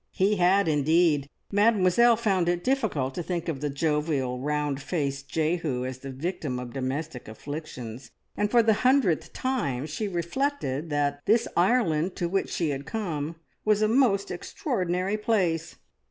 He 0.13 0.37
had 0.37 0.67
indeed. 0.67 1.29
Mademoiselle 1.51 2.15
found 2.17 2.49
it 2.49 2.63
difficult 2.63 3.13
to 3.13 3.21
think 3.21 3.47
of 3.47 3.61
the 3.61 3.69
jovial, 3.69 4.39
round 4.39 4.81
faced 4.81 5.29
Jehu 5.29 5.85
as 5.85 5.99
the 5.99 6.09
victim 6.09 6.57
of 6.57 6.73
domestic 6.73 7.27
afflictions, 7.27 8.09
and 8.35 8.49
for 8.49 8.63
the 8.63 8.73
hundredth 8.81 9.31
time 9.31 9.85
she 9.85 10.07
reflected 10.07 10.89
that 10.89 11.21
this 11.27 11.47
Ireland 11.55 12.15
to 12.15 12.27
which 12.27 12.49
she 12.49 12.69
had 12.71 12.87
come 12.87 13.35
was 13.63 13.83
a 13.83 13.87
most 13.87 14.31
extraordinary 14.31 15.17
place. 15.17 15.75